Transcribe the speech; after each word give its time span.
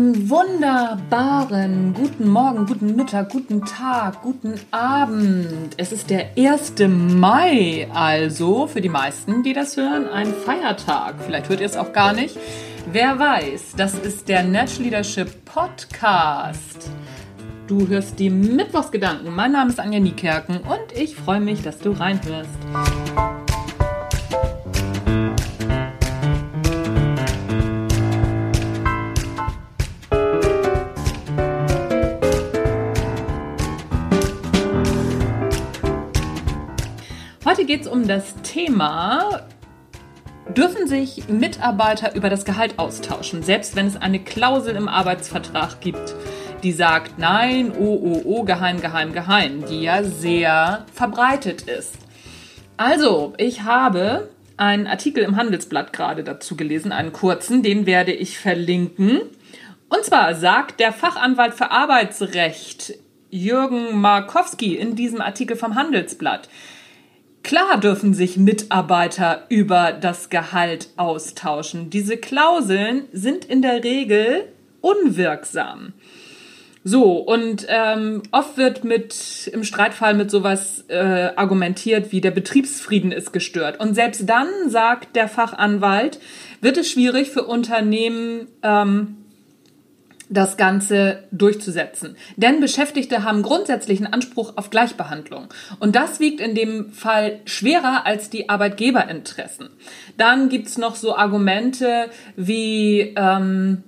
Wunderbaren 0.00 1.92
guten 1.92 2.30
Morgen, 2.30 2.64
guten 2.64 2.96
Mittag, 2.96 3.28
guten 3.28 3.66
Tag, 3.66 4.22
guten 4.22 4.54
Abend. 4.70 5.74
Es 5.76 5.92
ist 5.92 6.08
der 6.08 6.30
1. 6.38 6.72
Mai, 6.88 7.86
also 7.92 8.66
für 8.66 8.80
die 8.80 8.88
meisten, 8.88 9.42
die 9.42 9.52
das 9.52 9.76
hören, 9.76 10.08
ein 10.08 10.32
Feiertag. 10.32 11.16
Vielleicht 11.26 11.50
hört 11.50 11.60
ihr 11.60 11.66
es 11.66 11.76
auch 11.76 11.92
gar 11.92 12.14
nicht. 12.14 12.38
Wer 12.90 13.18
weiß, 13.18 13.74
das 13.76 13.92
ist 13.92 14.26
der 14.30 14.42
Natural 14.42 14.84
Leadership 14.84 15.44
Podcast. 15.44 16.88
Du 17.66 17.86
hörst 17.86 18.18
die 18.18 18.30
Mittwochsgedanken. 18.30 19.34
Mein 19.34 19.52
Name 19.52 19.68
ist 19.68 19.80
Anja 19.80 20.00
Niekerken 20.00 20.60
und 20.60 20.98
ich 20.98 21.14
freue 21.14 21.40
mich, 21.40 21.60
dass 21.60 21.78
du 21.78 21.90
reinhörst. 21.90 22.48
Geht 37.70 37.82
es 37.82 37.86
um 37.86 38.08
das 38.08 38.34
Thema, 38.42 39.42
dürfen 40.56 40.88
sich 40.88 41.28
Mitarbeiter 41.28 42.16
über 42.16 42.28
das 42.28 42.44
Gehalt 42.44 42.80
austauschen, 42.80 43.44
selbst 43.44 43.76
wenn 43.76 43.86
es 43.86 43.94
eine 43.94 44.18
Klausel 44.18 44.74
im 44.74 44.88
Arbeitsvertrag 44.88 45.80
gibt, 45.80 46.16
die 46.64 46.72
sagt, 46.72 47.20
nein, 47.20 47.70
oh, 47.78 48.00
oh, 48.02 48.22
oh, 48.24 48.42
geheim, 48.42 48.80
geheim, 48.80 49.12
geheim, 49.12 49.64
die 49.66 49.82
ja 49.82 50.02
sehr 50.02 50.84
verbreitet 50.92 51.62
ist. 51.62 51.94
Also, 52.76 53.34
ich 53.36 53.62
habe 53.62 54.30
einen 54.56 54.88
Artikel 54.88 55.22
im 55.22 55.36
Handelsblatt 55.36 55.92
gerade 55.92 56.24
dazu 56.24 56.56
gelesen, 56.56 56.90
einen 56.90 57.12
kurzen, 57.12 57.62
den 57.62 57.86
werde 57.86 58.10
ich 58.10 58.36
verlinken. 58.36 59.20
Und 59.88 60.04
zwar 60.04 60.34
sagt 60.34 60.80
der 60.80 60.92
Fachanwalt 60.92 61.54
für 61.54 61.70
Arbeitsrecht 61.70 62.94
Jürgen 63.30 64.00
Markowski 64.00 64.74
in 64.74 64.96
diesem 64.96 65.20
Artikel 65.20 65.56
vom 65.56 65.76
Handelsblatt, 65.76 66.48
Klar 67.42 67.80
dürfen 67.80 68.14
sich 68.14 68.36
Mitarbeiter 68.36 69.46
über 69.48 69.92
das 69.92 70.30
Gehalt 70.30 70.88
austauschen. 70.96 71.90
Diese 71.90 72.16
Klauseln 72.16 73.04
sind 73.12 73.44
in 73.44 73.62
der 73.62 73.82
Regel 73.82 74.44
unwirksam. 74.80 75.94
So, 76.82 77.18
und 77.18 77.66
ähm, 77.68 78.22
oft 78.30 78.56
wird 78.56 78.84
mit 78.84 79.50
im 79.52 79.64
Streitfall 79.64 80.14
mit 80.14 80.30
sowas 80.30 80.84
äh, 80.88 81.30
argumentiert, 81.36 82.10
wie 82.10 82.22
der 82.22 82.30
Betriebsfrieden 82.30 83.12
ist 83.12 83.32
gestört. 83.32 83.80
Und 83.80 83.94
selbst 83.94 84.26
dann, 84.26 84.48
sagt 84.68 85.14
der 85.14 85.28
Fachanwalt, 85.28 86.20
wird 86.62 86.78
es 86.78 86.90
schwierig 86.90 87.30
für 87.30 87.42
Unternehmen, 87.42 88.48
ähm, 88.62 89.16
das 90.30 90.56
Ganze 90.56 91.24
durchzusetzen. 91.32 92.16
Denn 92.36 92.60
Beschäftigte 92.60 93.24
haben 93.24 93.42
grundsätzlichen 93.42 94.06
Anspruch 94.06 94.52
auf 94.56 94.70
Gleichbehandlung. 94.70 95.48
Und 95.80 95.96
das 95.96 96.20
wiegt 96.20 96.40
in 96.40 96.54
dem 96.54 96.92
Fall 96.92 97.40
schwerer 97.44 98.06
als 98.06 98.30
die 98.30 98.48
Arbeitgeberinteressen. 98.48 99.70
Dann 100.16 100.48
gibt's 100.48 100.78
noch 100.78 100.94
so 100.94 101.16
Argumente 101.16 102.10
wie, 102.36 103.12
ähm, 103.16 103.82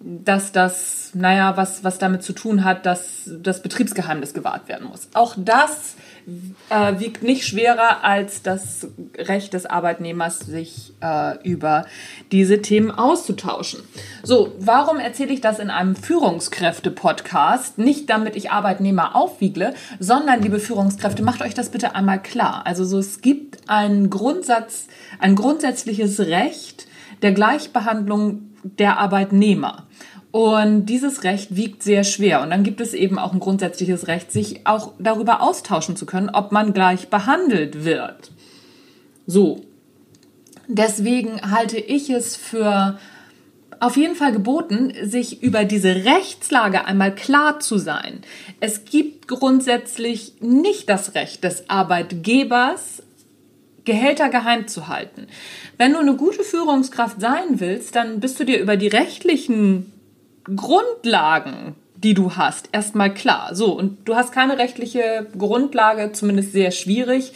dass 0.00 0.52
das, 0.52 1.12
naja, 1.14 1.56
was, 1.56 1.84
was 1.84 1.98
damit 1.98 2.24
zu 2.24 2.32
tun 2.32 2.64
hat, 2.64 2.84
dass 2.84 3.30
das 3.40 3.62
Betriebsgeheimnis 3.62 4.34
gewahrt 4.34 4.68
werden 4.68 4.88
muss. 4.88 5.08
Auch 5.14 5.34
das 5.36 5.94
äh, 6.70 6.98
wiegt 6.98 7.22
nicht 7.22 7.46
schwerer 7.46 8.04
als 8.04 8.42
das 8.42 8.88
Recht 9.16 9.54
des 9.54 9.66
Arbeitnehmers, 9.66 10.40
sich 10.40 10.92
äh, 11.00 11.42
über 11.42 11.86
diese 12.32 12.60
Themen 12.60 12.90
auszutauschen. 12.90 13.80
So, 14.22 14.52
warum 14.58 14.98
erzähle 14.98 15.32
ich 15.32 15.40
das 15.40 15.58
in 15.58 15.70
einem 15.70 15.96
Führungskräfte-Podcast? 15.96 17.78
Nicht 17.78 18.10
damit 18.10 18.36
ich 18.36 18.50
Arbeitnehmer 18.50 19.16
aufwiegle, 19.16 19.74
sondern 19.98 20.42
liebe 20.42 20.60
Führungskräfte, 20.60 21.22
macht 21.22 21.42
euch 21.42 21.54
das 21.54 21.70
bitte 21.70 21.94
einmal 21.94 22.22
klar. 22.22 22.66
Also 22.66 22.84
so, 22.84 22.98
es 22.98 23.20
gibt 23.20 23.68
einen 23.68 24.10
Grundsatz, 24.10 24.86
ein 25.18 25.34
grundsätzliches 25.34 26.20
Recht 26.20 26.86
der 27.22 27.32
Gleichbehandlung 27.32 28.42
der 28.62 28.98
Arbeitnehmer. 28.98 29.86
Und 30.38 30.86
dieses 30.86 31.24
Recht 31.24 31.56
wiegt 31.56 31.82
sehr 31.82 32.04
schwer. 32.04 32.42
Und 32.42 32.50
dann 32.50 32.62
gibt 32.62 32.80
es 32.80 32.94
eben 32.94 33.18
auch 33.18 33.32
ein 33.32 33.40
grundsätzliches 33.40 34.06
Recht, 34.06 34.30
sich 34.30 34.68
auch 34.68 34.92
darüber 35.00 35.42
austauschen 35.42 35.96
zu 35.96 36.06
können, 36.06 36.30
ob 36.30 36.52
man 36.52 36.72
gleich 36.72 37.08
behandelt 37.08 37.84
wird. 37.84 38.30
So. 39.26 39.62
Deswegen 40.68 41.50
halte 41.50 41.78
ich 41.78 42.08
es 42.10 42.36
für 42.36 43.00
auf 43.80 43.96
jeden 43.96 44.14
Fall 44.14 44.30
geboten, 44.30 44.92
sich 45.02 45.42
über 45.42 45.64
diese 45.64 46.04
Rechtslage 46.04 46.84
einmal 46.84 47.16
klar 47.16 47.58
zu 47.58 47.76
sein. 47.76 48.20
Es 48.60 48.84
gibt 48.84 49.26
grundsätzlich 49.26 50.34
nicht 50.38 50.88
das 50.88 51.16
Recht 51.16 51.42
des 51.42 51.68
Arbeitgebers, 51.68 53.02
Gehälter 53.84 54.28
geheim 54.28 54.68
zu 54.68 54.86
halten. 54.86 55.26
Wenn 55.78 55.94
du 55.94 55.98
eine 55.98 56.14
gute 56.14 56.44
Führungskraft 56.44 57.20
sein 57.20 57.58
willst, 57.58 57.96
dann 57.96 58.20
bist 58.20 58.38
du 58.38 58.44
dir 58.44 58.60
über 58.60 58.76
die 58.76 58.86
rechtlichen 58.86 59.94
Grundlagen, 60.54 61.74
die 61.96 62.14
du 62.14 62.36
hast, 62.36 62.68
erstmal 62.72 63.12
klar. 63.12 63.54
So, 63.54 63.76
und 63.76 64.08
du 64.08 64.14
hast 64.14 64.32
keine 64.32 64.58
rechtliche 64.58 65.26
Grundlage, 65.36 66.12
zumindest 66.12 66.52
sehr 66.52 66.70
schwierig, 66.70 67.32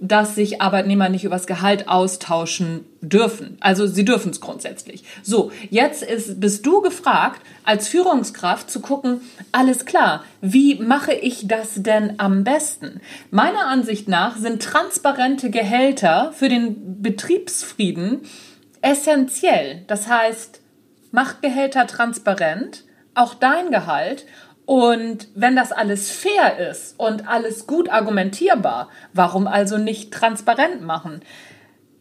dass 0.00 0.34
sich 0.34 0.60
Arbeitnehmer 0.60 1.08
nicht 1.08 1.24
übers 1.24 1.46
Gehalt 1.46 1.88
austauschen 1.88 2.84
dürfen. 3.00 3.56
Also 3.60 3.86
sie 3.86 4.04
dürfen 4.04 4.30
es 4.30 4.40
grundsätzlich. 4.40 5.04
So, 5.22 5.52
jetzt 5.70 6.02
ist, 6.02 6.40
bist 6.40 6.66
du 6.66 6.82
gefragt, 6.82 7.40
als 7.64 7.88
Führungskraft 7.88 8.70
zu 8.70 8.80
gucken, 8.80 9.20
alles 9.52 9.86
klar, 9.86 10.24
wie 10.40 10.76
mache 10.76 11.14
ich 11.14 11.46
das 11.46 11.74
denn 11.76 12.14
am 12.18 12.44
besten? 12.44 13.00
Meiner 13.30 13.66
Ansicht 13.66 14.08
nach 14.08 14.36
sind 14.36 14.62
transparente 14.62 15.50
Gehälter 15.50 16.32
für 16.34 16.48
den 16.48 17.02
Betriebsfrieden 17.02 18.20
essentiell. 18.82 19.82
Das 19.86 20.08
heißt, 20.08 20.60
mach 21.14 21.40
Gehälter 21.40 21.86
transparent, 21.86 22.84
auch 23.14 23.34
dein 23.34 23.70
Gehalt. 23.70 24.26
Und 24.66 25.28
wenn 25.34 25.54
das 25.54 25.70
alles 25.72 26.10
fair 26.10 26.70
ist 26.70 26.98
und 26.98 27.28
alles 27.28 27.66
gut 27.66 27.88
argumentierbar, 27.88 28.88
warum 29.12 29.46
also 29.46 29.78
nicht 29.78 30.12
transparent 30.12 30.82
machen? 30.82 31.22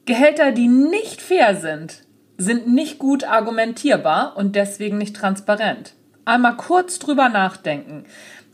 Gehälter, 0.06 0.52
die 0.52 0.68
nicht 0.68 1.22
fair 1.22 1.56
sind, 1.56 2.04
sind 2.38 2.68
nicht 2.68 2.98
gut 2.98 3.24
argumentierbar 3.24 4.36
und 4.36 4.56
deswegen 4.56 4.98
nicht 4.98 5.16
transparent. 5.16 5.94
Einmal 6.26 6.58
kurz 6.58 6.98
drüber 7.00 7.30
nachdenken. 7.30 8.06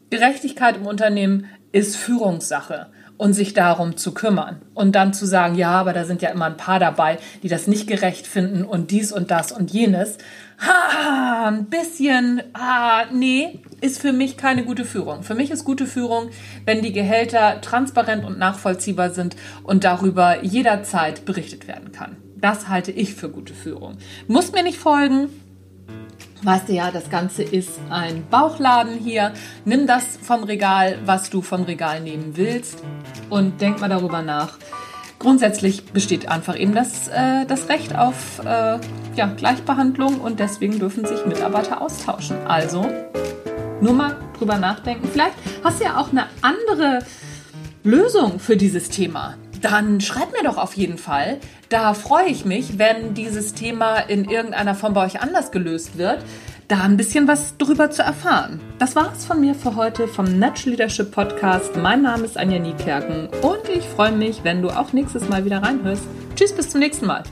Gerechtigkeit 0.09 0.75
im 0.75 0.87
Unternehmen 0.87 1.49
ist 1.71 1.95
Führungssache 1.95 2.87
und 3.19 3.33
sich 3.33 3.53
darum 3.53 3.97
zu 3.97 4.13
kümmern. 4.13 4.61
Und 4.73 4.95
dann 4.95 5.13
zu 5.13 5.25
sagen, 5.25 5.55
ja, 5.55 5.71
aber 5.71 5.91
da 5.91 6.05
sind 6.05 6.21
ja 6.21 6.29
immer 6.29 6.45
ein 6.45 6.55
paar 6.57 6.79
dabei, 6.79 7.19
die 7.43 7.49
das 7.49 7.67
nicht 7.67 7.85
gerecht 7.85 8.25
finden 8.25 8.63
und 8.63 8.91
dies 8.91 9.11
und 9.11 9.29
das 9.29 9.51
und 9.51 9.71
jenes 9.71 10.17
ha, 10.59 11.47
ein 11.47 11.65
bisschen, 11.65 12.41
ah, 12.53 13.05
nee, 13.11 13.59
ist 13.81 13.99
für 14.01 14.13
mich 14.13 14.37
keine 14.37 14.63
gute 14.63 14.85
Führung. 14.85 15.23
Für 15.23 15.35
mich 15.35 15.51
ist 15.51 15.65
gute 15.65 15.85
Führung, 15.85 16.29
wenn 16.65 16.81
die 16.81 16.93
Gehälter 16.93 17.59
transparent 17.61 18.23
und 18.23 18.39
nachvollziehbar 18.39 19.11
sind 19.11 19.35
und 19.63 19.83
darüber 19.83 20.41
jederzeit 20.43 21.25
berichtet 21.25 21.67
werden 21.67 21.91
kann. 21.91 22.15
Das 22.37 22.69
halte 22.69 22.91
ich 22.93 23.15
für 23.15 23.29
gute 23.29 23.53
Führung. 23.53 23.97
Muss 24.27 24.53
mir 24.53 24.63
nicht 24.63 24.77
folgen. 24.77 25.27
Weißt 26.41 26.69
du 26.69 26.73
ja, 26.73 26.91
das 26.91 27.09
Ganze 27.09 27.43
ist 27.43 27.79
ein 27.89 28.25
Bauchladen 28.29 28.97
hier. 28.97 29.33
Nimm 29.65 29.87
das 29.87 30.17
vom 30.21 30.43
Regal, 30.43 30.99
was 31.05 31.29
du 31.29 31.41
vom 31.41 31.63
Regal 31.63 31.99
nehmen 32.01 32.37
willst 32.37 32.81
und 33.29 33.59
denk 33.59 33.81
mal 33.81 33.89
darüber 33.89 34.21
nach 34.21 34.57
grundsätzlich 35.19 35.85
besteht 35.85 36.29
einfach 36.29 36.57
eben 36.57 36.73
das, 36.73 37.09
äh, 37.09 37.45
das 37.45 37.69
Recht 37.69 37.95
auf 37.95 38.39
äh, 38.39 38.79
ja, 39.15 39.25
Gleichbehandlung 39.37 40.19
und 40.21 40.39
deswegen 40.39 40.79
dürfen 40.79 41.05
sich 41.05 41.25
Mitarbeiter 41.25 41.81
austauschen. 41.81 42.37
Also 42.47 42.89
nur 43.81 43.93
mal 43.93 44.15
drüber 44.37 44.57
nachdenken. 44.57 45.07
Vielleicht 45.11 45.35
hast 45.63 45.79
du 45.79 45.85
ja 45.85 45.97
auch 45.97 46.11
eine 46.11 46.25
andere 46.41 46.99
Lösung 47.83 48.39
für 48.39 48.57
dieses 48.57 48.89
Thema. 48.89 49.35
Dann 49.61 50.01
schreib 50.01 50.31
mir 50.31 50.43
doch 50.43 50.57
auf 50.57 50.73
jeden 50.73 50.97
Fall. 50.97 51.37
Da 51.69 51.93
freue 51.93 52.27
ich 52.27 52.45
mich, 52.45 52.77
wenn 52.77 53.13
dieses 53.13 53.53
Thema 53.53 53.97
in 53.97 54.25
irgendeiner 54.25 54.75
Form 54.75 54.93
bei 54.93 55.05
euch 55.05 55.21
anders 55.21 55.51
gelöst 55.51 55.97
wird 55.97 56.23
da 56.69 56.83
ein 56.83 56.97
bisschen 56.97 57.27
was 57.27 57.57
drüber 57.57 57.89
zu 57.89 58.03
erfahren. 58.03 58.61
Das 58.77 58.95
war's 58.95 59.25
von 59.25 59.41
mir 59.41 59.55
für 59.55 59.75
heute 59.75 60.07
vom 60.07 60.37
Natural 60.37 60.69
Leadership 60.69 61.09
Podcast. 61.09 61.75
Mein 61.75 62.03
Name 62.03 62.25
ist 62.25 62.37
Anja 62.37 62.59
Niekerken 62.59 63.27
und 63.41 63.67
ich 63.75 63.83
freue 63.85 64.11
mich, 64.11 64.43
wenn 64.43 64.61
du 64.61 64.69
auch 64.69 64.93
nächstes 64.93 65.27
Mal 65.29 65.43
wieder 65.45 65.63
reinhörst. 65.63 66.03
Tschüss, 66.35 66.55
bis 66.55 66.69
zum 66.69 66.79
nächsten 66.81 67.07
Mal. 67.07 67.23